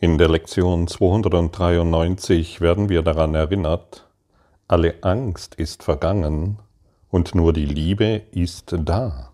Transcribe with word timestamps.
In 0.00 0.16
der 0.16 0.28
Lektion 0.28 0.86
293 0.86 2.60
werden 2.60 2.88
wir 2.88 3.02
daran 3.02 3.34
erinnert, 3.34 4.08
alle 4.68 5.02
Angst 5.02 5.56
ist 5.56 5.82
vergangen 5.82 6.60
und 7.10 7.34
nur 7.34 7.52
die 7.52 7.64
Liebe 7.64 8.22
ist 8.30 8.76
da. 8.78 9.32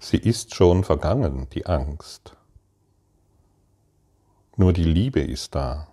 Sie 0.00 0.16
ist 0.16 0.56
schon 0.56 0.82
vergangen, 0.82 1.46
die 1.52 1.66
Angst. 1.66 2.36
Nur 4.56 4.72
die 4.72 4.82
Liebe 4.82 5.20
ist 5.20 5.54
da. 5.54 5.86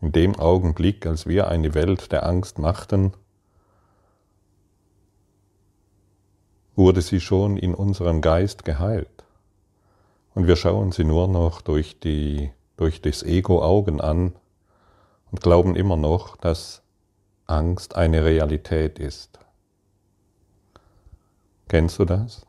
In 0.00 0.12
dem 0.12 0.36
Augenblick, 0.38 1.06
als 1.06 1.26
wir 1.26 1.48
eine 1.48 1.74
Welt 1.74 2.12
der 2.12 2.24
Angst 2.24 2.60
machten, 2.60 3.14
wurde 6.76 7.02
sie 7.02 7.20
schon 7.20 7.56
in 7.56 7.74
unserem 7.74 8.20
Geist 8.20 8.64
geheilt. 8.64 9.24
Und 10.34 10.46
wir 10.46 10.56
schauen 10.56 10.92
sie 10.92 11.04
nur 11.04 11.28
noch 11.28 11.60
durch, 11.60 12.00
die, 12.00 12.50
durch 12.76 13.00
das 13.00 13.22
Ego-Augen 13.22 14.00
an 14.00 14.32
und 15.30 15.40
glauben 15.40 15.76
immer 15.76 15.96
noch, 15.96 16.36
dass 16.36 16.82
Angst 17.46 17.94
eine 17.94 18.24
Realität 18.24 18.98
ist. 18.98 19.38
Kennst 21.68 21.98
du 21.98 22.04
das? 22.04 22.46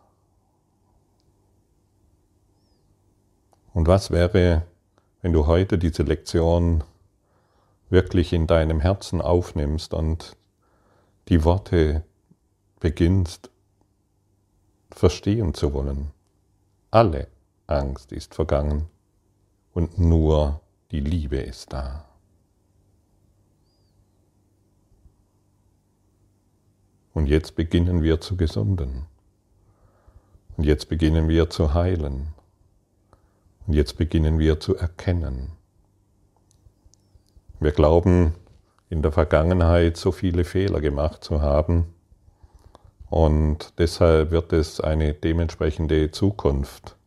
Und 3.73 3.87
was 3.87 4.09
wäre, 4.09 4.63
wenn 5.21 5.33
du 5.33 5.47
heute 5.47 5.77
diese 5.77 6.03
Lektion 6.03 6.83
wirklich 7.89 8.33
in 8.33 8.47
deinem 8.47 8.79
Herzen 8.79 9.21
aufnimmst 9.21 9.93
und 9.93 10.35
die 11.27 11.43
Worte 11.43 12.03
beginnst 12.79 13.49
verstehen 14.95 15.53
zu 15.53 15.73
wollen. 15.73 16.11
Alle 16.91 17.27
Angst 17.67 18.11
ist 18.11 18.33
vergangen 18.33 18.87
und 19.73 19.99
nur 19.99 20.61
die 20.91 21.01
Liebe 21.01 21.37
ist 21.37 21.73
da. 21.73 22.05
Und 27.13 27.27
jetzt 27.27 27.55
beginnen 27.55 28.03
wir 28.03 28.19
zu 28.21 28.35
gesunden. 28.35 29.05
Und 30.57 30.65
jetzt 30.65 30.89
beginnen 30.89 31.27
wir 31.27 31.49
zu 31.49 31.73
heilen. 31.73 32.33
Und 33.67 33.73
jetzt 33.73 33.97
beginnen 33.97 34.37
wir 34.37 34.59
zu 34.59 34.75
erkennen. 34.75 35.51
Wir 37.59 37.71
glauben, 37.71 38.33
in 38.89 39.01
der 39.01 39.11
Vergangenheit 39.11 39.97
so 39.97 40.11
viele 40.11 40.43
Fehler 40.43 40.81
gemacht 40.81 41.23
zu 41.23 41.41
haben, 41.41 41.94
und 43.15 43.71
deshalb 43.77 44.31
wird 44.31 44.51
es 44.51 44.81
eine 44.81 45.13
dementsprechende 45.13 46.11
Zukunft, 46.11 46.97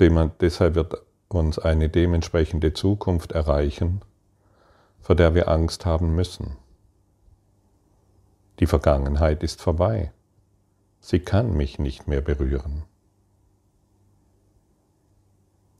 deshalb 0.00 0.74
wird 0.74 0.96
uns 1.28 1.56
eine 1.60 1.88
dementsprechende 1.88 2.72
Zukunft 2.72 3.30
erreichen, 3.30 4.00
vor 5.00 5.14
der 5.14 5.32
wir 5.36 5.46
Angst 5.46 5.86
haben 5.86 6.16
müssen. 6.16 6.56
Die 8.58 8.66
Vergangenheit 8.66 9.44
ist 9.44 9.62
vorbei. 9.62 10.10
Sie 10.98 11.20
kann 11.20 11.56
mich 11.56 11.78
nicht 11.78 12.08
mehr 12.08 12.22
berühren. 12.22 12.82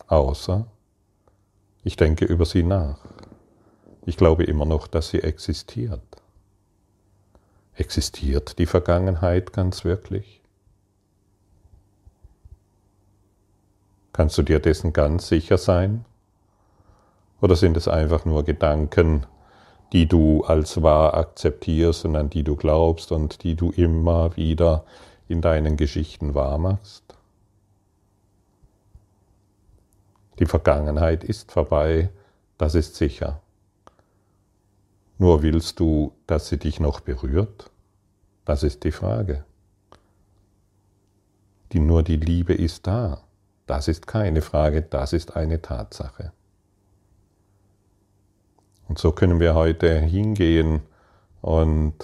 Außer 0.07 0.69
ich 1.83 1.97
denke 1.97 2.25
über 2.25 2.47
sie 2.47 2.63
nach. 2.63 3.01
Ich 4.07 4.17
glaube 4.17 4.45
immer 4.45 4.65
noch, 4.65 4.87
dass 4.87 5.09
sie 5.09 5.25
existiert. 5.25 6.20
Existiert 7.81 8.59
die 8.59 8.67
Vergangenheit 8.67 9.55
ganz 9.55 9.87
wirklich? 9.87 10.43
Kannst 14.13 14.37
du 14.37 14.43
dir 14.43 14.59
dessen 14.59 14.93
ganz 14.93 15.29
sicher 15.29 15.57
sein? 15.57 16.05
Oder 17.41 17.57
sind 17.57 17.79
es 17.79 17.89
einfach 17.89 18.27
nur 18.27 18.45
Gedanken, 18.45 19.25
die 19.95 20.07
du 20.07 20.45
als 20.45 20.83
wahr 20.83 21.15
akzeptierst 21.15 22.05
und 22.05 22.17
an 22.17 22.29
die 22.29 22.43
du 22.43 22.55
glaubst 22.55 23.13
und 23.13 23.45
die 23.45 23.55
du 23.55 23.71
immer 23.71 24.37
wieder 24.37 24.85
in 25.27 25.41
deinen 25.41 25.79
Geschichten 25.79 26.35
wahrmachst? 26.35 27.15
Die 30.39 30.45
Vergangenheit 30.45 31.25
ist 31.25 31.51
vorbei, 31.51 32.11
das 32.59 32.75
ist 32.75 32.97
sicher. 32.97 33.41
Nur 35.21 35.43
willst 35.43 35.81
du, 35.81 36.13
dass 36.27 36.49
sie 36.49 36.57
dich 36.57 36.81
noch 36.81 37.01
berührt? 37.01 37.71
Das 38.51 38.65
ist 38.65 38.83
die 38.83 38.91
Frage. 38.91 39.45
Die, 41.71 41.79
nur 41.79 42.03
die 42.03 42.17
Liebe 42.17 42.53
ist 42.53 42.85
da. 42.85 43.23
Das 43.69 43.87
ist 43.87 44.09
keine 44.09 44.43
Frage, 44.43 44.83
das 44.83 45.13
ist 45.13 45.37
eine 45.37 45.63
Tatsache. 45.63 46.33
Und 48.89 48.99
so 48.99 49.13
können 49.13 49.39
wir 49.39 49.55
heute 49.55 50.01
hingehen 50.01 50.81
und 51.43 51.95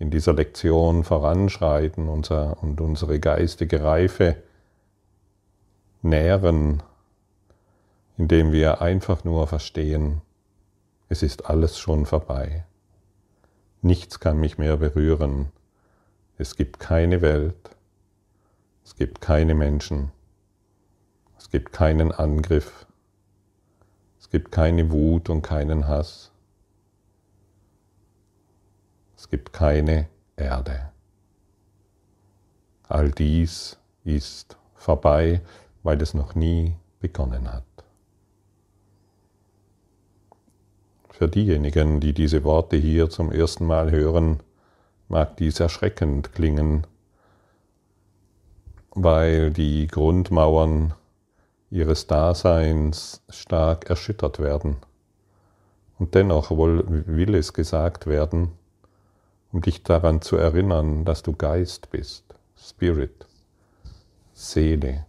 in 0.00 0.10
dieser 0.10 0.32
Lektion 0.32 1.04
voranschreiten 1.04 2.08
unser, 2.08 2.60
und 2.60 2.80
unsere 2.80 3.20
geistige 3.20 3.84
Reife 3.84 4.34
nähren, 6.02 6.82
indem 8.16 8.50
wir 8.50 8.82
einfach 8.82 9.22
nur 9.22 9.46
verstehen, 9.46 10.22
es 11.08 11.22
ist 11.22 11.46
alles 11.46 11.78
schon 11.78 12.04
vorbei. 12.04 12.64
Nichts 13.80 14.18
kann 14.18 14.40
mich 14.40 14.58
mehr 14.58 14.76
berühren. 14.76 15.52
Es 16.40 16.54
gibt 16.54 16.78
keine 16.78 17.20
Welt. 17.20 17.76
Es 18.84 18.94
gibt 18.94 19.20
keine 19.20 19.56
Menschen. 19.56 20.12
Es 21.36 21.50
gibt 21.50 21.72
keinen 21.72 22.12
Angriff. 22.12 22.86
Es 24.20 24.30
gibt 24.30 24.52
keine 24.52 24.92
Wut 24.92 25.30
und 25.30 25.42
keinen 25.42 25.88
Hass. 25.88 26.30
Es 29.16 29.28
gibt 29.28 29.52
keine 29.52 30.08
Erde. 30.36 30.92
All 32.84 33.10
dies 33.10 33.76
ist 34.04 34.56
vorbei, 34.76 35.40
weil 35.82 36.00
es 36.00 36.14
noch 36.14 36.36
nie 36.36 36.76
begonnen 37.00 37.52
hat. 37.52 37.64
Für 41.10 41.26
diejenigen, 41.26 41.98
die 41.98 42.12
diese 42.12 42.44
Worte 42.44 42.76
hier 42.76 43.10
zum 43.10 43.32
ersten 43.32 43.66
Mal 43.66 43.90
hören, 43.90 44.40
mag 45.08 45.36
dies 45.36 45.60
erschreckend 45.60 46.32
klingen, 46.32 46.86
weil 48.90 49.50
die 49.50 49.86
Grundmauern 49.86 50.94
ihres 51.70 52.06
Daseins 52.06 53.22
stark 53.28 53.90
erschüttert 53.90 54.38
werden. 54.38 54.76
Und 55.98 56.14
dennoch 56.14 56.50
will 56.50 57.34
es 57.34 57.52
gesagt 57.52 58.06
werden, 58.06 58.52
um 59.52 59.62
dich 59.62 59.82
daran 59.82 60.20
zu 60.20 60.36
erinnern, 60.36 61.04
dass 61.04 61.22
du 61.22 61.32
Geist 61.32 61.90
bist, 61.90 62.24
Spirit, 62.56 63.26
Seele, 64.32 65.06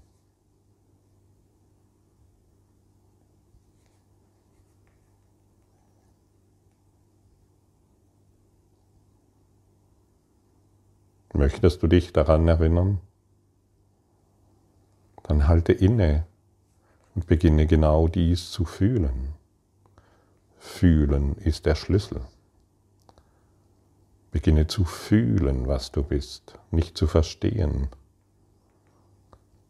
Möchtest 11.39 11.81
du 11.81 11.87
dich 11.87 12.11
daran 12.11 12.49
erinnern? 12.49 12.99
Dann 15.23 15.47
halte 15.47 15.71
inne 15.71 16.25
und 17.15 17.27
beginne 17.27 17.65
genau 17.65 18.09
dies 18.09 18.51
zu 18.51 18.65
fühlen. 18.65 19.35
Fühlen 20.57 21.37
ist 21.37 21.65
der 21.65 21.75
Schlüssel. 21.75 22.19
Beginne 24.31 24.67
zu 24.67 24.83
fühlen, 24.83 25.65
was 25.65 25.93
du 25.93 26.03
bist, 26.03 26.59
nicht 26.71 26.97
zu 26.97 27.07
verstehen. 27.07 27.87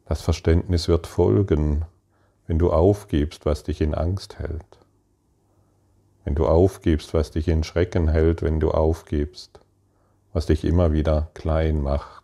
Das 0.05 0.23
Verständnis 0.23 0.87
wird 0.87 1.05
folgen, 1.05 1.85
wenn 2.47 2.57
du 2.57 2.71
aufgibst, 2.71 3.45
was 3.45 3.61
dich 3.61 3.81
in 3.81 3.93
Angst 3.93 4.39
hält. 4.39 4.79
Wenn 6.23 6.33
du 6.33 6.47
aufgibst, 6.47 7.13
was 7.13 7.29
dich 7.29 7.47
in 7.47 7.63
Schrecken 7.63 8.07
hält, 8.07 8.41
wenn 8.41 8.59
du 8.59 8.71
aufgibst 8.71 9.59
was 10.39 10.45
dich 10.45 10.63
immer 10.63 10.93
wieder 10.93 11.29
klein 11.33 11.81
macht 11.81 12.23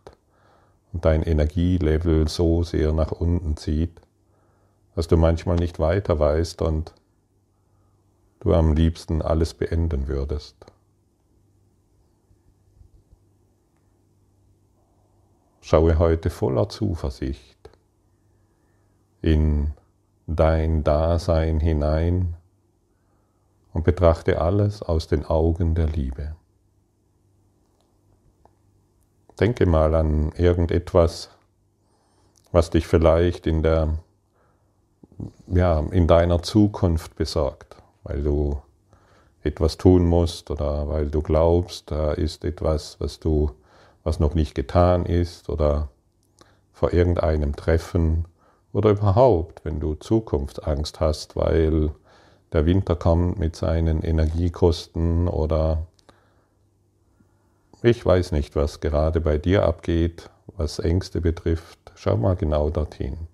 und 0.94 1.04
dein 1.04 1.22
Energielevel 1.22 2.30
so 2.30 2.64
sehr 2.64 2.94
nach 2.94 3.12
unten 3.12 3.58
zieht, 3.58 4.00
dass 4.96 5.10
du 5.10 5.18
manchmal 5.18 5.58
nicht 5.58 5.80
weiter 5.80 6.18
weißt 6.18 6.62
und 6.62 6.94
du 8.40 8.54
am 8.54 8.72
liebsten 8.72 9.22
alles 9.22 9.54
beenden 9.54 10.08
würdest. 10.08 10.56
Schaue 15.60 16.00
heute 16.00 16.30
voller 16.30 16.70
Zuversicht 16.70 17.70
in 19.22 19.74
dein 20.26 20.86
Dasein 20.86 21.60
hinein 21.60 22.38
und 23.74 23.84
betrachte 23.84 24.40
alles 24.40 24.82
aus 24.82 25.10
den 25.10 25.26
Augen 25.26 25.76
der 25.76 25.88
Liebe. 25.88 26.38
Denke 29.40 29.66
mal 29.66 29.94
an 29.96 30.32
irgendetwas, 30.38 31.30
was 32.52 32.70
dich 32.70 32.88
vielleicht 32.88 33.48
in 33.48 33.64
der 33.64 33.98
ja, 35.48 35.80
in 35.92 36.08
deiner 36.08 36.42
Zukunft 36.42 37.16
besorgt, 37.16 37.76
weil 38.04 38.24
du 38.24 38.62
etwas 39.44 39.78
tun 39.78 40.06
musst 40.06 40.50
oder 40.50 40.88
weil 40.90 41.10
du 41.10 41.22
glaubst, 41.22 41.92
da 41.92 42.12
ist 42.12 42.44
etwas, 42.44 43.00
was 43.00 43.20
du, 43.20 43.52
was 44.04 44.20
noch 44.20 44.34
nicht 44.34 44.56
getan 44.56 45.06
ist 45.06 45.50
oder 45.50 45.90
vor 46.74 46.94
irgendeinem 46.94 47.56
Treffen 47.56 48.26
oder 48.74 48.90
überhaupt, 48.90 49.64
wenn 49.64 49.80
du 49.80 49.96
Zukunftsangst 49.96 51.00
hast, 51.00 51.36
weil 51.36 51.92
der 52.52 52.66
Winter 52.66 52.96
kommt 52.96 53.40
mit 53.40 53.56
seinen 53.56 54.02
Energiekosten 54.02 55.28
oder 55.28 55.86
ich 57.86 58.04
weiß 58.04 58.32
nicht, 58.32 58.56
was 58.56 58.80
gerade 58.80 59.22
bei 59.22 59.38
dir 59.38 59.64
abgeht, 59.64 60.32
was 60.48 60.80
Ängste 60.80 61.22
betrifft. 61.22 61.92
Schau 61.94 62.18
mal 62.18 62.36
genau 62.36 62.72
dorthin. 62.72 63.28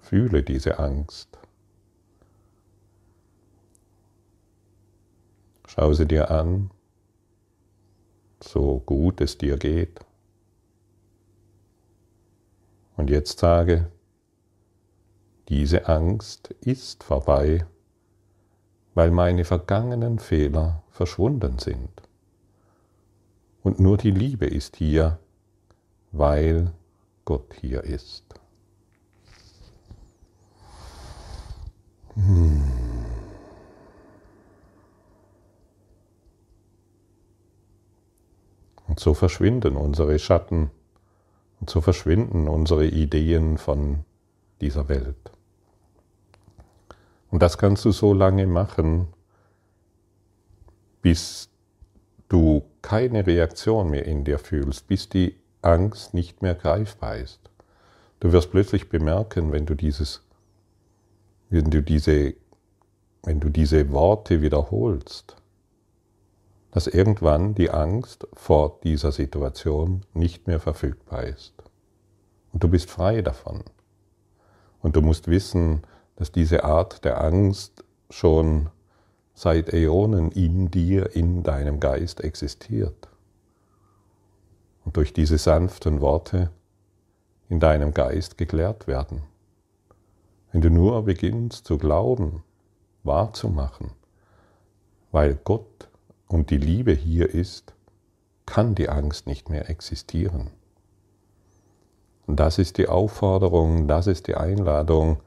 Fühle 0.00 0.44
diese 0.44 0.78
Angst. 0.78 1.36
Schau 5.66 5.92
sie 5.92 6.06
dir 6.06 6.30
an, 6.30 6.70
so 8.40 8.78
gut 8.78 9.20
es 9.20 9.36
dir 9.36 9.56
geht. 9.56 9.98
Und 12.96 13.10
jetzt 13.10 13.40
sage, 13.40 13.90
diese 15.48 15.88
Angst 15.88 16.54
ist 16.60 17.02
vorbei, 17.02 17.66
weil 18.98 19.12
meine 19.12 19.44
vergangenen 19.44 20.18
Fehler 20.18 20.82
verschwunden 20.90 21.60
sind. 21.60 22.02
Und 23.62 23.78
nur 23.78 23.96
die 23.96 24.10
Liebe 24.10 24.44
ist 24.44 24.74
hier, 24.74 25.20
weil 26.10 26.72
Gott 27.24 27.54
hier 27.60 27.84
ist. 27.84 28.24
Hm. 32.14 32.64
Und 38.88 38.98
so 38.98 39.14
verschwinden 39.14 39.76
unsere 39.76 40.18
Schatten 40.18 40.72
und 41.60 41.70
so 41.70 41.80
verschwinden 41.80 42.48
unsere 42.48 42.88
Ideen 42.88 43.58
von 43.58 44.00
dieser 44.60 44.88
Welt. 44.88 45.37
Und 47.30 47.42
das 47.42 47.58
kannst 47.58 47.84
du 47.84 47.92
so 47.92 48.14
lange 48.14 48.46
machen, 48.46 49.08
bis 51.02 51.48
du 52.28 52.62
keine 52.82 53.26
Reaktion 53.26 53.90
mehr 53.90 54.06
in 54.06 54.24
dir 54.24 54.38
fühlst, 54.38 54.86
bis 54.86 55.08
die 55.08 55.36
Angst 55.62 56.14
nicht 56.14 56.42
mehr 56.42 56.54
greifbar 56.54 57.16
ist. 57.16 57.40
Du 58.20 58.32
wirst 58.32 58.50
plötzlich 58.50 58.88
bemerken, 58.88 59.52
wenn 59.52 59.66
du 59.66 59.74
dieses 59.74 60.22
wenn 61.50 61.70
du 61.70 61.82
diese, 61.82 62.34
wenn 63.22 63.40
du 63.40 63.48
diese 63.48 63.90
Worte 63.90 64.42
wiederholst, 64.42 65.36
dass 66.70 66.86
irgendwann 66.86 67.54
die 67.54 67.70
Angst 67.70 68.28
vor 68.34 68.80
dieser 68.84 69.12
Situation 69.12 70.04
nicht 70.12 70.46
mehr 70.46 70.60
verfügbar 70.60 71.24
ist. 71.24 71.54
Und 72.52 72.62
du 72.62 72.68
bist 72.68 72.90
frei 72.90 73.22
davon. 73.22 73.64
Und 74.80 74.96
du 74.96 75.02
musst 75.02 75.28
wissen, 75.28 75.82
dass 76.18 76.32
diese 76.32 76.64
Art 76.64 77.04
der 77.04 77.22
Angst 77.22 77.84
schon 78.10 78.70
seit 79.34 79.72
Äonen 79.72 80.32
in 80.32 80.68
dir, 80.68 81.14
in 81.14 81.44
deinem 81.44 81.78
Geist 81.78 82.20
existiert. 82.22 83.08
Und 84.84 84.96
durch 84.96 85.12
diese 85.12 85.38
sanften 85.38 86.00
Worte 86.00 86.50
in 87.48 87.60
deinem 87.60 87.94
Geist 87.94 88.36
geklärt 88.36 88.88
werden. 88.88 89.22
Wenn 90.50 90.60
du 90.60 90.70
nur 90.70 91.04
beginnst 91.04 91.66
zu 91.66 91.78
glauben, 91.78 92.42
wahrzumachen, 93.04 93.92
weil 95.12 95.38
Gott 95.44 95.88
und 96.26 96.50
die 96.50 96.58
Liebe 96.58 96.92
hier 96.92 97.32
ist, 97.32 97.74
kann 98.44 98.74
die 98.74 98.88
Angst 98.88 99.28
nicht 99.28 99.50
mehr 99.50 99.70
existieren. 99.70 100.50
Und 102.26 102.40
das 102.40 102.58
ist 102.58 102.76
die 102.76 102.88
Aufforderung, 102.88 103.86
das 103.86 104.08
ist 104.08 104.26
die 104.26 104.34
Einladung 104.34 105.18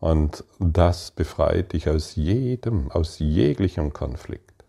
und 0.00 0.44
das 0.58 1.10
befreit 1.10 1.72
dich 1.74 1.88
aus 1.88 2.16
jedem, 2.16 2.90
aus 2.90 3.18
jeglichem 3.18 3.92
Konflikt. 3.92 4.64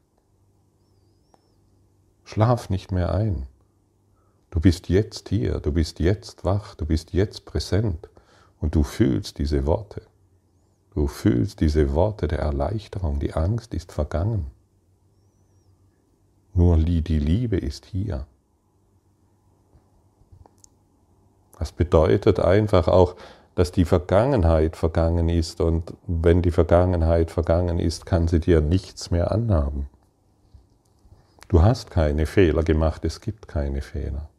Schlaf 2.25 2.69
nicht 2.69 2.91
mehr 2.91 3.13
ein. 3.13 3.47
Du 4.51 4.59
bist 4.59 4.89
jetzt 4.89 5.29
hier, 5.29 5.59
du 5.61 5.71
bist 5.71 5.99
jetzt 6.01 6.43
wach, 6.43 6.75
du 6.75 6.85
bist 6.85 7.13
jetzt 7.13 7.45
präsent. 7.45 8.09
Und 8.59 8.75
du 8.75 8.83
fühlst 8.83 9.39
diese 9.39 9.65
Worte. 9.65 10.03
Du 10.93 11.07
fühlst 11.07 11.61
diese 11.61 11.93
Worte 11.93 12.27
der 12.27 12.39
Erleichterung. 12.39 13.19
Die 13.19 13.33
Angst 13.33 13.73
ist 13.73 13.91
vergangen. 13.91 14.51
Nur 16.53 16.77
die 16.77 17.01
Liebe 17.01 17.57
ist 17.57 17.85
hier. 17.85 18.27
Das 21.57 21.71
bedeutet 21.71 22.39
einfach 22.39 22.87
auch, 22.87 23.15
dass 23.55 23.71
die 23.71 23.85
Vergangenheit 23.85 24.75
vergangen 24.75 25.29
ist 25.29 25.61
und 25.61 25.93
wenn 26.07 26.41
die 26.41 26.51
Vergangenheit 26.51 27.31
vergangen 27.31 27.79
ist, 27.79 28.05
kann 28.05 28.27
sie 28.27 28.39
dir 28.39 28.61
nichts 28.61 29.11
mehr 29.11 29.31
anhaben. 29.31 29.89
Du 31.49 31.61
hast 31.61 31.91
keine 31.91 32.25
Fehler 32.25 32.63
gemacht, 32.63 33.03
es 33.03 33.19
gibt 33.19 33.47
keine 33.47 33.81
Fehler. 33.81 34.29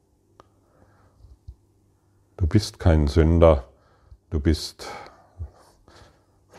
Du 2.38 2.46
bist 2.46 2.78
kein 2.78 3.06
Sünder, 3.06 3.64
Du 4.32 4.40
bist 4.40 4.86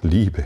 Liebe. 0.03 0.45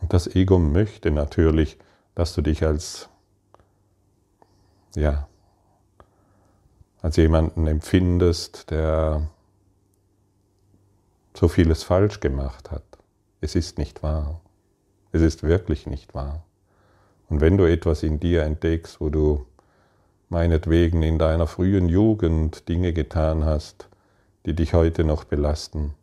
Und 0.00 0.12
das 0.12 0.26
Ego 0.26 0.58
möchte 0.58 1.12
natürlich, 1.12 1.78
dass 2.16 2.34
du 2.34 2.42
dich 2.42 2.64
als, 2.66 3.08
ja, 4.96 5.28
als 7.02 7.16
jemanden 7.16 7.66
empfindest, 7.66 8.70
der 8.70 9.28
so 11.34 11.48
vieles 11.48 11.82
falsch 11.82 12.20
gemacht 12.20 12.70
hat. 12.70 12.84
Es 13.40 13.54
ist 13.54 13.78
nicht 13.78 14.02
wahr. 14.02 14.40
Es 15.12 15.22
ist 15.22 15.42
wirklich 15.42 15.86
nicht 15.86 16.14
wahr. 16.14 16.44
Und 17.28 17.40
wenn 17.40 17.56
du 17.56 17.64
etwas 17.64 18.02
in 18.02 18.18
dir 18.18 18.42
entdeckst, 18.42 19.00
wo 19.00 19.10
du 19.10 19.46
meinetwegen 20.28 21.02
in 21.02 21.18
deiner 21.18 21.46
frühen 21.46 21.88
Jugend 21.88 22.68
Dinge 22.68 22.92
getan 22.92 23.44
hast, 23.44 23.88
die 24.46 24.54
dich 24.54 24.74
heute 24.74 25.04
noch 25.04 25.24
belasten, 25.24 25.94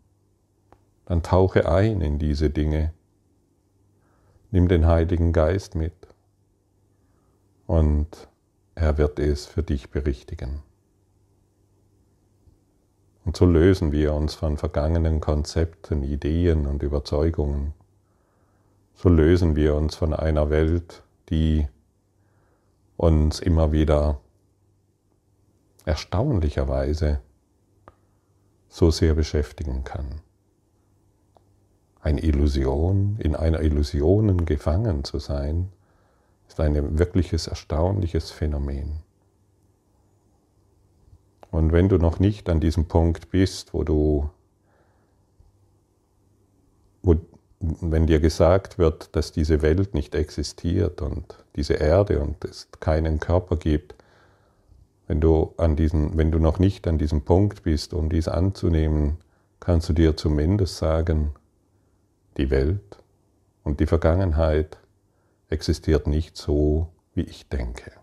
dann 1.05 1.21
tauche 1.21 1.69
ein 1.69 2.01
in 2.01 2.17
diese 2.17 2.49
Dinge. 2.49 2.93
Nimm 4.51 4.67
den 4.67 4.87
Heiligen 4.87 5.33
Geist 5.33 5.75
mit 5.75 5.93
und 7.67 8.27
er 8.75 8.97
wird 8.97 9.19
es 9.19 9.45
für 9.45 9.63
dich 9.63 9.89
berichtigen. 9.89 10.63
Und 13.25 13.35
so 13.35 13.45
lösen 13.45 13.91
wir 13.91 14.13
uns 14.13 14.35
von 14.35 14.57
vergangenen 14.57 15.19
Konzepten, 15.19 16.03
Ideen 16.03 16.67
und 16.67 16.83
Überzeugungen. 16.83 17.73
So 18.93 19.09
lösen 19.09 19.55
wir 19.55 19.75
uns 19.75 19.95
von 19.95 20.13
einer 20.13 20.51
Welt, 20.51 21.03
die 21.29 21.67
uns 22.97 23.39
immer 23.39 23.71
wieder 23.71 24.21
erstaunlicherweise 25.85 27.19
so 28.69 28.91
sehr 28.91 29.15
beschäftigen 29.15 29.83
kann. 29.83 30.21
Eine 31.99 32.21
Illusion, 32.21 33.17
in 33.19 33.35
einer 33.35 33.61
Illusion 33.61 34.45
gefangen 34.45 35.03
zu 35.03 35.17
sein, 35.17 35.71
ist 36.47 36.59
ein 36.59 36.99
wirkliches 36.99 37.47
erstaunliches 37.47 38.29
Phänomen. 38.29 39.04
Und 41.55 41.71
wenn 41.71 41.87
du 41.87 41.97
noch 41.97 42.19
nicht 42.19 42.49
an 42.49 42.59
diesem 42.59 42.89
Punkt 42.89 43.29
bist, 43.29 43.73
wo 43.73 43.85
du, 43.85 44.29
wo, 47.01 47.15
wenn 47.61 48.07
dir 48.07 48.19
gesagt 48.19 48.77
wird, 48.77 49.15
dass 49.15 49.31
diese 49.31 49.61
Welt 49.61 49.93
nicht 49.93 50.15
existiert 50.15 51.01
und 51.01 51.45
diese 51.55 51.75
Erde 51.75 52.19
und 52.19 52.43
es 52.43 52.67
keinen 52.81 53.21
Körper 53.21 53.55
gibt, 53.55 53.95
wenn 55.07 55.21
du, 55.21 55.53
an 55.55 55.77
diesen, 55.77 56.17
wenn 56.17 56.29
du 56.29 56.39
noch 56.39 56.59
nicht 56.59 56.89
an 56.89 56.97
diesem 56.97 57.21
Punkt 57.21 57.63
bist, 57.63 57.93
um 57.93 58.09
dies 58.09 58.27
anzunehmen, 58.27 59.15
kannst 59.61 59.87
du 59.87 59.93
dir 59.93 60.17
zumindest 60.17 60.75
sagen, 60.75 61.35
die 62.35 62.49
Welt 62.49 62.97
und 63.63 63.79
die 63.79 63.87
Vergangenheit 63.87 64.77
existiert 65.47 66.05
nicht 66.05 66.35
so, 66.35 66.89
wie 67.13 67.21
ich 67.23 67.47
denke 67.47 67.93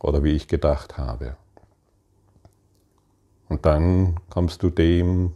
oder 0.00 0.24
wie 0.24 0.32
ich 0.32 0.48
gedacht 0.48 0.96
habe. 0.96 1.36
Und 3.52 3.66
dann 3.66 4.16
kommst 4.30 4.62
du 4.62 4.70
dem, 4.70 5.34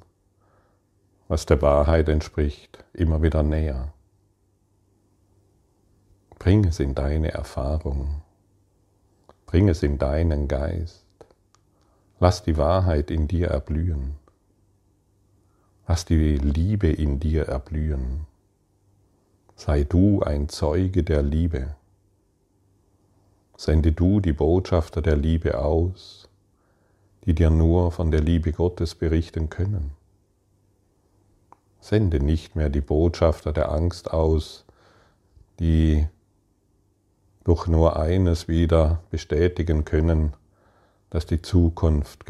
was 1.29 1.45
der 1.45 1.61
Wahrheit 1.61 2.09
entspricht, 2.09 2.83
immer 2.95 3.21
wieder 3.21 3.43
näher. 3.43 3.93
Bring 6.39 6.65
es 6.65 6.81
in 6.81 6.95
deine 6.95 7.33
Erfahrung. 7.33 8.23
Bring 9.45 9.69
es 9.69 9.83
in 9.83 9.99
deinen 9.99 10.49
Geist. 10.49 11.05
Lass 12.19 12.43
die 12.43 12.57
Wahrheit 12.57 13.11
in 13.11 13.29
dir 13.29 13.49
erblühen. 13.49 14.15
Lass 15.87 16.07
die 16.07 16.39
Liebe 16.39 16.89
in 16.89 17.21
dir 17.21 17.49
erblühen. 17.49 18.27
Sei 19.57 19.85
du 19.85 20.23
ein 20.23 20.49
Zeuge 20.49 21.03
der 21.03 21.23
Liebe. 21.23 21.75
Sende 23.59 23.93
du 23.93 24.21
die 24.21 24.33
Botschafter 24.33 25.03
der 25.03 25.17
Liebe 25.17 25.59
aus, 25.59 26.31
die 27.27 27.35
dir 27.35 27.51
nur 27.51 27.91
von 27.91 28.13
der 28.13 28.21
Liebe 28.21 28.53
Gottes 28.53 28.95
berichten 28.95 29.51
können. 29.51 29.91
Sende 31.81 32.21
nicht 32.21 32.55
mehr 32.55 32.71
die 32.71 32.81
Botschafter 32.81 33.53
der 33.53 33.71
Angst 33.73 34.11
aus, 34.13 34.65
die 35.59 36.07
doch 37.45 37.67
nur 37.67 37.99
eines 37.99 38.49
wieder 38.49 39.03
bestätigen 39.11 39.85
können, 39.85 40.35
dass 41.11 41.27
die 41.27 41.43
Zukunft, 41.43 42.25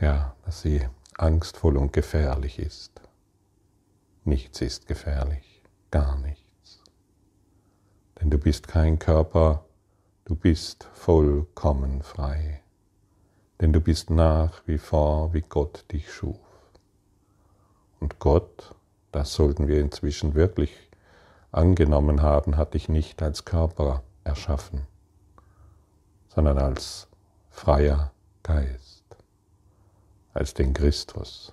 ja, 0.00 0.34
dass 0.44 0.62
sie 0.62 0.86
angstvoll 1.16 1.76
und 1.76 1.92
gefährlich 1.92 2.58
ist. 2.58 3.00
Nichts 4.24 4.60
ist 4.60 4.86
gefährlich, 4.86 5.62
gar 5.90 6.18
nichts. 6.18 6.82
Denn 8.20 8.30
du 8.30 8.38
bist 8.38 8.68
kein 8.68 8.98
Körper, 8.98 9.64
du 10.24 10.34
bist 10.34 10.88
vollkommen 10.94 12.02
frei. 12.02 12.63
Denn 13.60 13.72
du 13.72 13.80
bist 13.80 14.10
nach 14.10 14.62
wie 14.66 14.78
vor, 14.78 15.32
wie 15.32 15.42
Gott 15.42 15.84
dich 15.92 16.12
schuf. 16.12 16.38
Und 18.00 18.18
Gott, 18.18 18.74
das 19.12 19.32
sollten 19.34 19.68
wir 19.68 19.80
inzwischen 19.80 20.34
wirklich 20.34 20.70
angenommen 21.52 22.20
haben, 22.20 22.56
hat 22.56 22.74
dich 22.74 22.88
nicht 22.88 23.22
als 23.22 23.44
Körper 23.44 24.02
erschaffen, 24.24 24.86
sondern 26.28 26.58
als 26.58 27.06
freier 27.50 28.12
Geist, 28.42 29.04
als 30.34 30.52
den 30.54 30.74
Christus. 30.74 31.52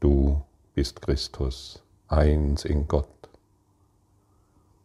Du 0.00 0.42
bist 0.74 1.00
Christus, 1.00 1.82
eins 2.08 2.64
in 2.64 2.86
Gott. 2.88 3.08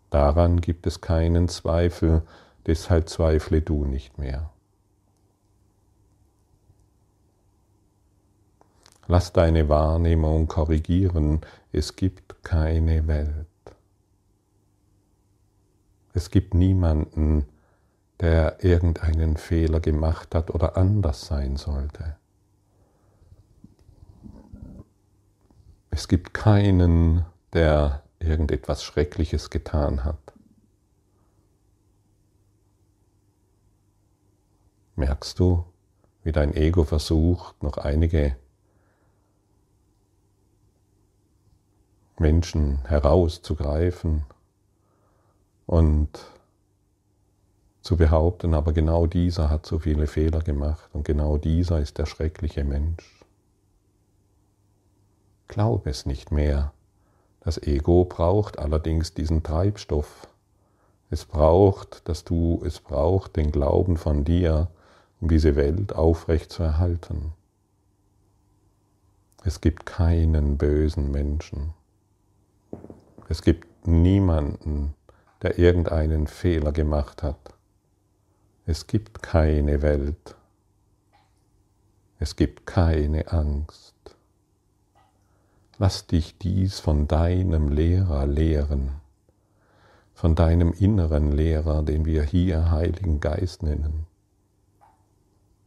Daran 0.10 0.62
gibt 0.62 0.88
es 0.88 1.02
keinen 1.02 1.50
Zweifel, 1.50 2.22
deshalb 2.66 3.10
zweifle 3.10 3.62
du 3.62 3.84
nicht 3.86 4.18
mehr. 4.18 4.50
Lass 9.10 9.32
deine 9.32 9.70
Wahrnehmung 9.70 10.48
korrigieren, 10.48 11.40
es 11.72 11.96
gibt 11.96 12.44
keine 12.44 13.08
Welt. 13.08 13.48
Es 16.14 16.30
gibt 16.30 16.54
niemanden, 16.54 17.46
der 18.20 18.64
irgendeinen 18.64 19.38
Fehler 19.38 19.80
gemacht 19.80 20.36
hat 20.36 20.52
oder 20.52 20.76
anders 20.76 21.26
sein 21.26 21.56
sollte. 21.56 22.18
Es 25.90 26.10
gibt 26.10 26.34
keinen, 26.34 27.26
der 27.54 28.04
irgendetwas 28.20 28.84
Schreckliches 28.84 29.50
getan 29.50 30.04
hat. 30.04 30.34
Merkst 34.96 35.40
du, 35.40 35.64
wie 36.24 36.32
dein 36.32 36.54
Ego 36.56 36.84
versucht, 36.84 37.62
noch 37.64 37.78
einige 37.78 38.36
Menschen 42.20 42.80
herauszugreifen 42.86 44.24
und 45.66 46.10
zu 47.82 47.96
behaupten, 47.96 48.54
aber 48.54 48.74
genau 48.74 49.06
dieser 49.06 49.50
hat 49.50 49.66
so 49.66 49.80
viele 49.80 50.08
Fehler 50.08 50.42
gemacht 50.42 50.90
und 50.94 51.06
genau 51.06 51.38
dieser 51.38 51.80
ist 51.80 51.98
der 51.98 52.06
schreckliche 52.06 52.64
Mensch. 52.64 53.24
Glaub 55.48 55.88
es 55.88 56.06
nicht 56.06 56.32
mehr. 56.32 56.74
Das 57.40 57.58
Ego 57.62 58.04
braucht 58.04 58.60
allerdings 58.60 59.14
diesen 59.14 59.44
Treibstoff. 59.44 60.28
Es 61.10 61.24
braucht, 61.24 62.10
dass 62.10 62.26
du, 62.26 62.62
es 62.66 62.82
braucht 62.82 63.38
den 63.38 63.54
Glauben 63.54 63.96
von 63.96 64.26
dir, 64.26 64.68
um 65.22 65.30
diese 65.30 65.56
Welt 65.56 65.96
aufrecht 65.96 66.52
zu 66.52 66.64
erhalten. 66.64 67.32
Es 69.46 69.62
gibt 69.62 69.86
keinen 69.86 70.58
bösen 70.58 71.10
Menschen. 71.12 71.74
Es 73.30 73.42
gibt 73.42 73.88
niemanden, 73.88 74.94
der 75.42 75.60
irgendeinen 75.60 76.28
Fehler 76.28 76.72
gemacht 76.72 77.24
hat. 77.24 77.54
Es 78.66 78.88
gibt 78.88 79.22
keine 79.22 79.82
Welt. 79.82 80.36
Es 82.20 82.36
gibt 82.36 82.66
keine 82.66 83.32
Angst. 83.32 83.96
Lass 85.78 86.08
dich 86.08 86.38
dies 86.38 86.80
von 86.80 87.08
deinem 87.08 87.70
Lehrer 87.70 88.26
lehren, 88.26 88.92
von 90.14 90.34
deinem 90.34 90.74
inneren 90.74 91.32
Lehrer, 91.32 91.84
den 91.84 92.06
wir 92.06 92.24
hier 92.24 92.72
Heiligen 92.72 93.20
Geist 93.20 93.62
nennen. 93.62 94.08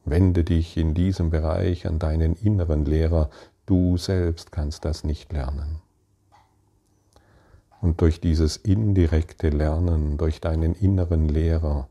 Wende 0.05 0.45
dich 0.45 0.77
in 0.77 0.95
diesem 0.95 1.31
Bereich 1.31 1.87
an 1.87 1.99
deinen 1.99 2.35
inneren 2.35 2.85
Lehrer, 2.85 3.31
du 3.67 3.99
selbst 3.99 4.51
kannst 4.51 4.85
das 4.85 5.05
nicht 5.05 5.33
lernen. 5.33 5.81
Und 7.81 8.03
durch 8.03 8.21
dieses 8.21 8.59
indirekte 8.59 9.49
Lernen, 9.49 10.19
durch 10.19 10.41
deinen 10.41 10.75
inneren 10.75 11.29
Lehrer, 11.29 11.89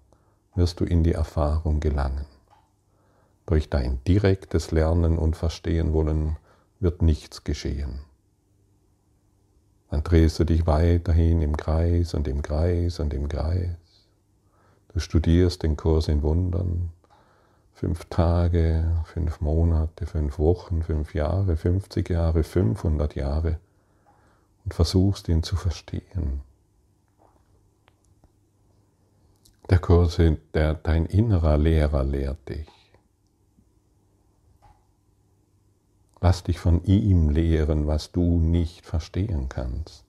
wirst 0.53 0.79
du 0.79 0.85
in 0.85 1.03
die 1.03 1.13
Erfahrung 1.13 1.79
gelangen. 1.79 2.25
Durch 3.47 3.69
dein 3.69 4.03
direktes 4.03 4.71
Lernen 4.71 5.17
und 5.17 5.35
Verstehen 5.35 5.93
wollen 5.93 6.37
wird 6.79 7.01
nichts 7.01 7.43
geschehen. 7.43 8.01
Dann 9.89 10.03
drehst 10.03 10.37
du 10.37 10.43
dich 10.43 10.67
weiterhin 10.67 11.41
im 11.41 11.57
Kreis 11.57 12.13
und 12.13 12.27
im 12.27 12.43
Kreis 12.43 12.99
und 12.99 13.11
im 13.11 13.27
Kreis. 13.27 13.75
Du 14.93 14.99
studierst 14.99 15.63
den 15.63 15.75
Kurs 15.75 16.07
in 16.07 16.21
Wundern. 16.21 16.91
Fünf 17.73 18.05
Tage, 18.05 19.03
fünf 19.05 19.41
Monate, 19.41 20.05
fünf 20.05 20.37
Wochen, 20.37 20.83
fünf 20.83 21.15
Jahre, 21.15 21.55
50 21.55 22.09
Jahre, 22.09 22.43
500 22.43 23.15
Jahre 23.15 23.57
und 24.63 24.73
versuchst 24.73 25.27
ihn 25.29 25.43
zu 25.43 25.55
verstehen. 25.55 26.41
Der 29.69 29.79
Kurs, 29.79 30.19
der, 30.53 30.73
dein 30.73 31.05
innerer 31.05 31.57
Lehrer 31.57 32.03
lehrt 32.03 32.49
dich. 32.49 32.67
Lass 36.21 36.43
dich 36.43 36.59
von 36.59 36.83
ihm 36.83 37.29
lehren, 37.29 37.87
was 37.87 38.11
du 38.11 38.39
nicht 38.39 38.85
verstehen 38.85 39.47
kannst. 39.47 40.03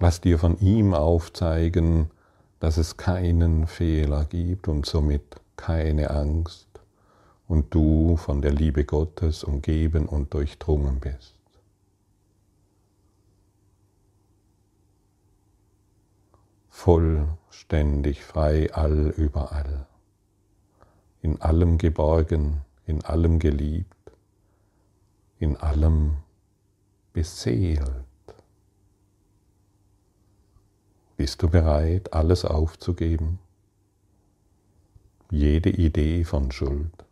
Lass 0.00 0.20
dir 0.20 0.38
von 0.38 0.58
ihm 0.58 0.94
aufzeigen, 0.94 2.10
dass 2.58 2.76
es 2.76 2.96
keinen 2.96 3.66
Fehler 3.66 4.24
gibt 4.24 4.66
und 4.66 4.84
somit 4.84 5.40
keine 5.56 6.10
Angst, 6.10 6.66
und 7.52 7.74
du 7.74 8.16
von 8.16 8.40
der 8.40 8.50
Liebe 8.50 8.86
Gottes 8.86 9.44
umgeben 9.44 10.06
und 10.08 10.32
durchdrungen 10.32 11.00
bist. 11.00 11.34
Vollständig 16.70 18.24
frei 18.24 18.72
all 18.72 19.10
überall, 19.10 19.86
in 21.20 21.42
allem 21.42 21.76
geborgen, 21.76 22.62
in 22.86 23.04
allem 23.04 23.38
geliebt, 23.38 24.12
in 25.38 25.58
allem 25.58 26.16
beseelt. 27.12 28.06
Bist 31.18 31.42
du 31.42 31.50
bereit, 31.50 32.14
alles 32.14 32.46
aufzugeben? 32.46 33.38
Jede 35.30 35.68
Idee 35.68 36.24
von 36.24 36.50
Schuld, 36.50 37.04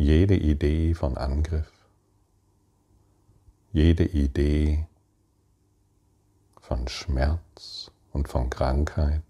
jede 0.00 0.34
Idee 0.34 0.94
von 0.94 1.18
Angriff, 1.18 1.70
jede 3.70 4.06
Idee 4.06 4.86
von 6.58 6.88
Schmerz 6.88 7.90
und 8.10 8.26
von 8.26 8.48
Krankheit, 8.48 9.22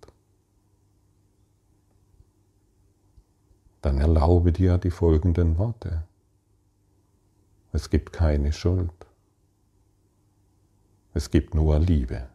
dann 3.83 3.99
erlaube 3.99 4.53
dir 4.53 4.79
die 4.79 4.93
folgenden 4.93 5.59
Worte. 5.59 6.05
Es 7.73 7.91
gibt 7.91 8.13
keine 8.13 8.53
Schuld. 8.53 8.95
Es 11.15 11.33
gibt 11.33 11.53
nur 11.53 11.81
Liebe. 11.81 12.29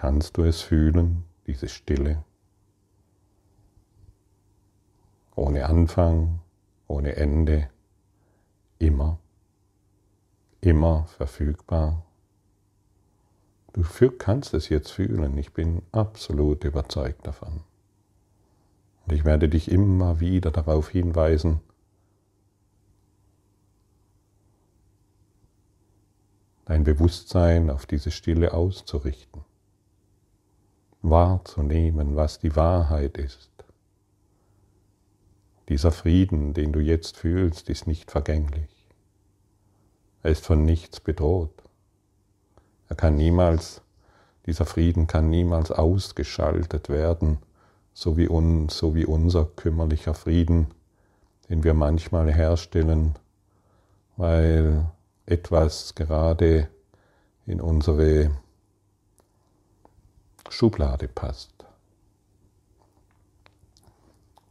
Kannst 0.00 0.38
du 0.38 0.44
es 0.44 0.62
fühlen, 0.62 1.24
diese 1.46 1.68
Stille? 1.68 2.24
Ohne 5.36 5.66
Anfang, 5.66 6.40
ohne 6.88 7.16
Ende, 7.16 7.68
immer, 8.78 9.18
immer 10.62 11.04
verfügbar. 11.04 12.02
Du 13.74 13.82
kannst 14.16 14.54
es 14.54 14.70
jetzt 14.70 14.90
fühlen, 14.90 15.36
ich 15.36 15.52
bin 15.52 15.82
absolut 15.92 16.64
überzeugt 16.64 17.26
davon. 17.26 17.60
Und 19.04 19.12
ich 19.12 19.26
werde 19.26 19.50
dich 19.50 19.70
immer 19.70 20.18
wieder 20.18 20.50
darauf 20.50 20.88
hinweisen, 20.88 21.60
dein 26.64 26.84
Bewusstsein 26.84 27.68
auf 27.68 27.84
diese 27.84 28.10
Stille 28.10 28.54
auszurichten 28.54 29.44
wahrzunehmen, 31.02 32.16
was 32.16 32.38
die 32.38 32.56
Wahrheit 32.56 33.16
ist. 33.18 33.50
Dieser 35.68 35.92
Frieden, 35.92 36.52
den 36.52 36.72
du 36.72 36.80
jetzt 36.80 37.16
fühlst, 37.16 37.68
ist 37.68 37.86
nicht 37.86 38.10
vergänglich. 38.10 38.88
Er 40.22 40.32
ist 40.32 40.44
von 40.44 40.64
nichts 40.64 41.00
bedroht. 41.00 41.62
Er 42.88 42.96
kann 42.96 43.14
niemals, 43.14 43.80
dieser 44.46 44.66
Frieden 44.66 45.06
kann 45.06 45.30
niemals 45.30 45.70
ausgeschaltet 45.70 46.88
werden, 46.88 47.38
so 47.94 48.16
wie, 48.16 48.28
uns, 48.28 48.76
so 48.76 48.94
wie 48.94 49.06
unser 49.06 49.44
kümmerlicher 49.44 50.14
Frieden, 50.14 50.68
den 51.48 51.64
wir 51.64 51.74
manchmal 51.74 52.32
herstellen, 52.32 53.14
weil 54.16 54.86
etwas 55.24 55.94
gerade 55.94 56.68
in 57.46 57.60
unsere 57.60 58.32
Schublade 60.60 61.08
passt. 61.08 61.64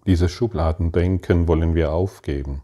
Dieses 0.07 0.31
Schubladendenken 0.31 1.47
wollen 1.47 1.75
wir 1.75 1.93
aufgeben. 1.93 2.63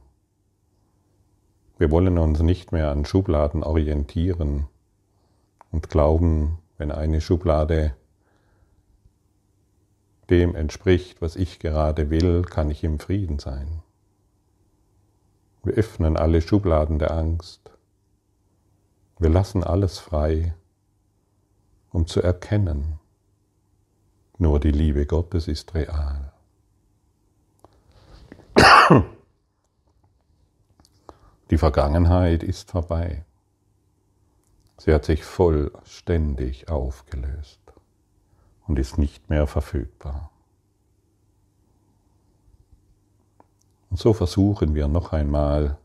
Wir 1.77 1.91
wollen 1.91 2.17
uns 2.17 2.39
nicht 2.39 2.71
mehr 2.71 2.89
an 2.89 3.05
Schubladen 3.05 3.61
orientieren 3.61 4.65
und 5.69 5.91
glauben, 5.91 6.57
wenn 6.79 6.89
eine 6.89 7.21
Schublade 7.21 7.95
dem 10.31 10.55
entspricht, 10.55 11.21
was 11.21 11.35
ich 11.35 11.59
gerade 11.59 12.09
will, 12.09 12.41
kann 12.41 12.71
ich 12.71 12.83
im 12.83 12.97
Frieden 12.97 13.37
sein. 13.37 13.83
Wir 15.63 15.75
öffnen 15.75 16.17
alle 16.17 16.41
Schubladen 16.41 16.97
der 16.97 17.11
Angst. 17.11 17.69
Wir 19.19 19.29
lassen 19.29 19.63
alles 19.63 19.99
frei, 19.99 20.55
um 21.91 22.07
zu 22.07 22.23
erkennen, 22.23 22.99
nur 24.37 24.59
die 24.59 24.71
Liebe 24.71 25.05
Gottes 25.05 25.47
ist 25.47 25.73
real. 25.73 26.31
Die 31.49 31.57
Vergangenheit 31.57 32.43
ist 32.43 32.71
vorbei. 32.71 33.23
Sie 34.77 34.93
hat 34.93 35.05
sich 35.05 35.23
vollständig 35.23 36.69
aufgelöst 36.69 37.59
und 38.67 38.79
ist 38.79 38.97
nicht 38.97 39.29
mehr 39.29 39.47
verfügbar. 39.47 40.31
Und 43.89 43.99
so 43.99 44.13
versuchen 44.13 44.75
wir 44.75 44.87
noch 44.87 45.13
einmal 45.13 45.77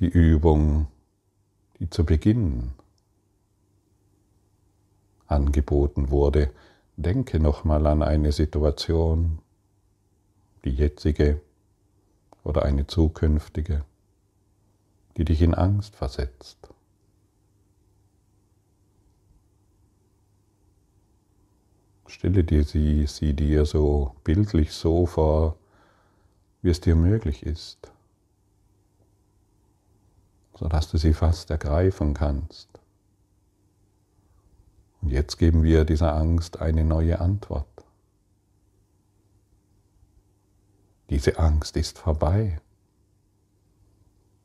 die 0.00 0.08
Übung, 0.08 0.88
die 1.78 1.88
zu 1.90 2.04
Beginn 2.04 2.72
angeboten 5.26 6.10
wurde, 6.10 6.50
Denke 6.96 7.40
nochmal 7.40 7.86
an 7.86 8.02
eine 8.02 8.32
Situation, 8.32 9.38
die 10.64 10.70
jetzige 10.70 11.40
oder 12.44 12.64
eine 12.64 12.86
zukünftige, 12.86 13.84
die 15.16 15.24
dich 15.24 15.42
in 15.42 15.54
Angst 15.54 15.96
versetzt. 15.96 16.58
Stelle 22.06 22.44
dir 22.44 22.64
sie, 22.64 23.06
sie 23.06 23.32
dir 23.32 23.64
so 23.64 24.14
bildlich 24.22 24.72
so 24.72 25.06
vor, 25.06 25.56
wie 26.60 26.68
es 26.68 26.80
dir 26.80 26.94
möglich 26.94 27.42
ist, 27.44 27.90
sodass 30.54 30.90
du 30.90 30.98
sie 30.98 31.14
fast 31.14 31.50
ergreifen 31.50 32.12
kannst. 32.12 32.81
Und 35.02 35.10
jetzt 35.10 35.36
geben 35.36 35.64
wir 35.64 35.84
dieser 35.84 36.14
Angst 36.14 36.60
eine 36.60 36.84
neue 36.84 37.20
Antwort. 37.20 37.66
Diese 41.10 41.38
Angst 41.38 41.76
ist 41.76 41.98
vorbei, 41.98 42.60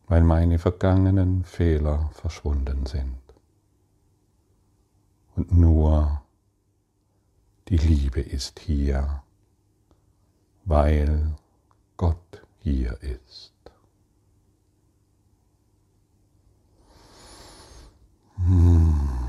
weil 0.08 0.24
meine 0.24 0.60
vergangenen 0.60 1.46
Fehler 1.46 2.10
verschwunden 2.14 2.86
sind. 2.88 3.20
Und 5.36 5.52
nur 5.52 6.22
die 7.70 7.78
Liebe 7.78 8.20
ist 8.22 8.60
hier, 8.60 9.22
weil 10.66 11.36
Gott 11.96 12.42
hier 12.60 12.98
ist. 13.02 13.54
Hmm. 18.36 19.27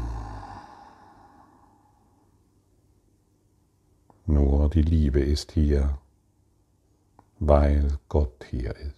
Nur 4.30 4.68
die 4.68 4.82
Liebe 4.82 5.20
ist 5.20 5.52
hier, 5.52 5.96
weil 7.38 7.96
Gott 8.10 8.44
hier 8.50 8.76
ist. 8.76 8.94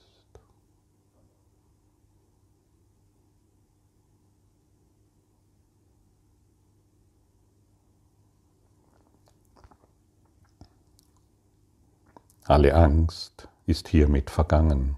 Alle 12.43 12.75
Angst 12.75 13.47
ist 13.67 13.87
hiermit 13.87 14.31
vergangen, 14.31 14.97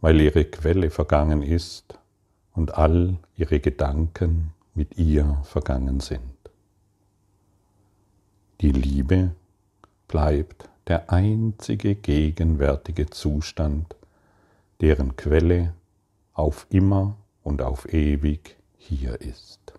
weil 0.00 0.20
ihre 0.20 0.44
Quelle 0.44 0.90
vergangen 0.90 1.42
ist 1.42 2.00
und 2.52 2.74
all 2.74 3.20
ihre 3.36 3.60
Gedanken 3.60 4.52
mit 4.74 4.98
ihr 4.98 5.40
vergangen 5.44 6.00
sind. 6.00 6.33
Die 8.60 8.70
Liebe 8.70 9.32
bleibt 10.06 10.68
der 10.86 11.10
einzige 11.10 11.94
gegenwärtige 11.94 13.10
Zustand, 13.10 13.96
deren 14.80 15.16
Quelle 15.16 15.74
auf 16.34 16.66
immer 16.70 17.16
und 17.42 17.62
auf 17.62 17.92
ewig 17.92 18.56
hier 18.76 19.20
ist. 19.20 19.74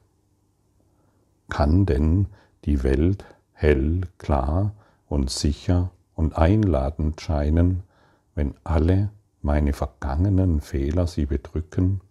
Kann 1.49 1.85
denn 1.85 2.27
die 2.65 2.83
Welt 2.83 3.23
hell, 3.53 4.01
klar 4.17 4.73
und 5.07 5.29
sicher 5.29 5.91
und 6.15 6.37
einladend 6.37 7.21
scheinen, 7.21 7.83
wenn 8.33 8.55
alle 8.63 9.09
meine 9.41 9.73
vergangenen 9.73 10.59
Fehler 10.59 11.07
sie 11.07 11.27
bedrücken 11.27 12.01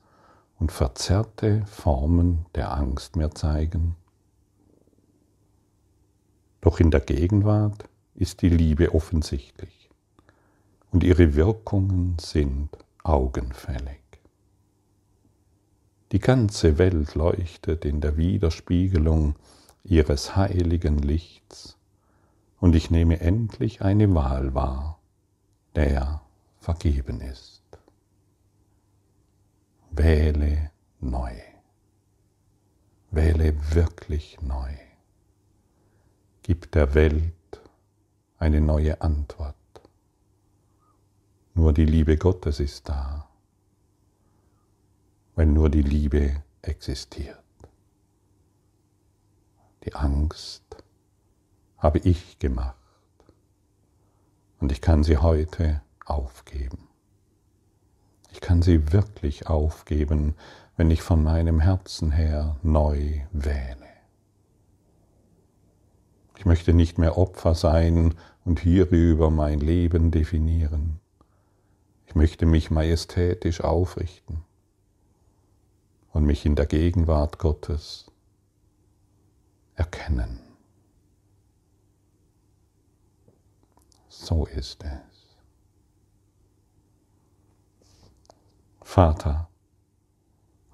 und 0.59 0.73
verzerrte 0.73 1.67
Formen 1.67 2.47
der 2.55 2.73
Angst 2.73 3.17
mir 3.17 3.33
zeigen? 3.33 3.97
Doch 6.65 6.81
in 6.81 6.91
der 6.91 7.01
Gegenwart 7.01 7.91
ist 8.15 8.41
die 8.41 8.49
Liebe 8.49 8.95
offensichtlich 8.95 9.91
und 10.93 11.05
ihre 11.05 11.35
Wirkungen 11.35 12.17
sind 12.19 12.71
augenfällig. 13.03 14.01
Die 16.13 16.21
ganze 16.21 16.79
Welt 16.79 17.15
leuchtet 17.17 17.85
in 17.85 18.01
der 18.01 18.17
Widerspiegelung 18.17 19.35
ihres 19.83 20.37
heiligen 20.37 20.97
Lichts 21.01 21.77
und 22.61 22.75
ich 22.75 22.91
nehme 22.91 23.21
endlich 23.21 23.83
eine 23.83 24.15
Wahl 24.15 24.55
wahr, 24.55 24.99
der 25.77 26.23
vergeben 26.61 27.21
ist. 27.21 27.63
Wähle 29.91 30.71
neu. 30.99 31.35
Wähle 33.11 33.55
wirklich 33.75 34.39
neu. 34.41 34.73
Gib 36.47 36.71
der 36.73 36.93
Welt 36.93 37.33
eine 38.37 38.61
neue 38.61 39.01
Antwort. 39.01 39.57
Nur 41.55 41.73
die 41.73 41.87
Liebe 41.87 42.19
Gottes 42.19 42.61
ist 42.61 42.87
da, 42.87 43.27
weil 45.37 45.47
nur 45.47 45.71
die 45.71 45.81
Liebe 45.81 46.43
existiert. 46.61 47.43
Die 49.85 49.95
Angst 49.95 50.65
habe 51.79 52.01
ich 52.01 52.39
gemacht 52.39 52.77
und 54.61 54.71
ich 54.71 54.83
kann 54.83 55.03
sie 55.03 55.17
heute 55.17 55.81
aufgeben. 56.05 56.89
Ich 58.33 58.43
kann 58.43 58.61
sie 58.61 58.93
wirklich 58.93 59.47
aufgeben, 59.47 60.35
wenn 60.77 60.91
ich 60.91 61.01
von 61.01 61.23
meinem 61.23 61.61
Herzen 61.61 62.11
her 62.11 62.57
neu 62.63 63.23
wähle. 63.33 63.84
Ich 66.45 66.47
möchte 66.47 66.75
nicht 66.75 66.99
mehr 66.99 67.17
Opfer 67.17 67.55
sein 67.55 68.15
und 68.45 68.61
hierüber 68.61 69.31
mein 69.31 69.61
Leben 69.61 70.11
definieren. 70.11 71.01
Ich 72.07 72.15
möchte 72.15 72.45
mich 72.45 72.71
majestätisch 72.71 73.63
aufrichten 73.63 74.45
und 76.13 76.27
mich 76.27 76.45
in 76.45 76.55
der 76.55 76.67
Gegenwart 76.67 77.39
Gottes 77.39 78.11
erkennen. 79.75 80.39
So 84.11 84.45
ist 84.45 84.85
es. 84.85 85.39
Vater, 88.83 89.49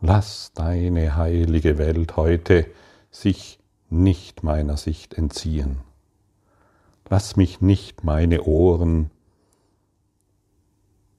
lass 0.00 0.50
deine 0.52 1.14
heilige 1.14 1.78
Welt 1.78 2.16
heute 2.16 2.66
sich 3.12 3.59
nicht 3.90 4.42
meiner 4.42 4.76
Sicht 4.76 5.14
entziehen. 5.14 5.80
Lass 7.08 7.36
mich 7.36 7.60
nicht 7.60 8.04
meine 8.04 8.44
Ohren 8.44 9.10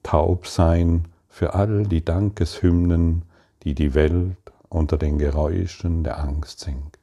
taub 0.02 0.46
sein 0.46 1.06
für 1.28 1.54
all 1.54 1.86
die 1.86 2.04
Dankeshymnen, 2.04 3.22
die 3.62 3.74
die 3.74 3.94
Welt 3.94 4.36
unter 4.68 4.96
den 4.96 5.18
Geräuschen 5.18 6.02
der 6.02 6.18
Angst 6.18 6.60
singt. 6.60 6.98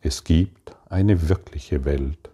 Es 0.00 0.24
gibt 0.24 0.74
eine 0.88 1.28
wirkliche 1.28 1.84
Welt, 1.84 2.30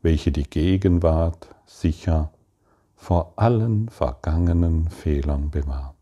welche 0.00 0.32
die 0.32 0.48
Gegenwart 0.48 1.48
sicher 1.66 2.30
vor 2.96 3.32
allen 3.36 3.88
vergangenen 3.88 4.88
Fehlern 4.88 5.50
bewahrt. 5.50 5.94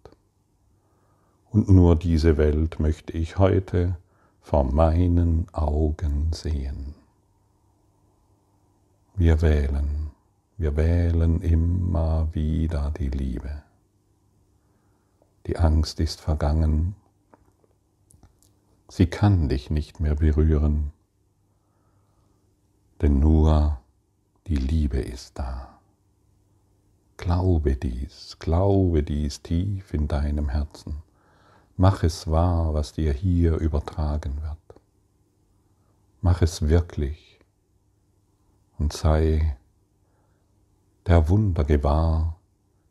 Und 1.50 1.68
nur 1.68 1.96
diese 1.96 2.36
Welt 2.36 2.78
möchte 2.78 3.12
ich 3.14 3.38
heute 3.38 3.96
vor 4.46 4.62
meinen 4.62 5.48
Augen 5.52 6.32
sehen. 6.32 6.94
Wir 9.16 9.42
wählen, 9.42 10.12
wir 10.56 10.76
wählen 10.76 11.40
immer 11.40 12.32
wieder 12.32 12.92
die 12.92 13.08
Liebe. 13.08 13.64
Die 15.46 15.56
Angst 15.56 15.98
ist 15.98 16.20
vergangen. 16.20 16.94
Sie 18.86 19.06
kann 19.06 19.48
dich 19.48 19.68
nicht 19.68 19.98
mehr 19.98 20.14
berühren, 20.14 20.92
denn 23.02 23.18
nur 23.18 23.80
die 24.46 24.54
Liebe 24.54 25.00
ist 25.00 25.40
da. 25.40 25.80
Glaube 27.16 27.74
dies, 27.74 28.36
glaube 28.38 29.02
dies 29.02 29.42
tief 29.42 29.92
in 29.92 30.06
deinem 30.06 30.50
Herzen. 30.50 31.02
Mach 31.78 32.02
es 32.02 32.26
wahr, 32.30 32.72
was 32.72 32.94
dir 32.94 33.12
hier 33.12 33.56
übertragen 33.56 34.40
wird. 34.40 34.80
Mach 36.22 36.40
es 36.40 36.68
wirklich 36.68 37.38
und 38.78 38.94
sei 38.94 39.58
der 41.04 41.28
Wunder 41.28 41.64
gewahr, 41.64 42.38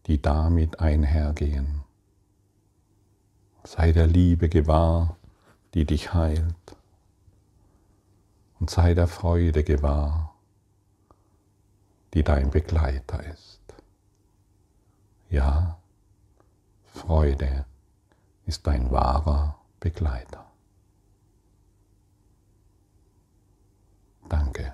die 0.06 0.22
damit 0.22 0.80
einhergehen. 0.80 1.84
Sei 3.64 3.92
der 3.92 4.06
Liebe 4.06 4.50
gewahr, 4.50 5.18
die 5.74 5.86
dich 5.86 6.14
heilt. 6.14 6.78
Und 8.60 8.70
sei 8.70 8.94
der 8.94 9.08
Freude 9.08 9.64
gewahr, 9.64 10.36
die 12.14 12.24
dein 12.24 12.52
Begleiter 12.52 13.24
ist. 13.24 13.62
Ja, 15.30 15.80
Freude 16.86 17.66
ist 18.46 18.68
dein 18.68 18.92
wahrer 18.92 19.60
Begleiter. 19.80 20.46
Danke. 24.30 24.74